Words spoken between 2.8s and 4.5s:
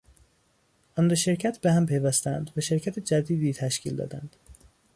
جدیدی تشکیل دادند.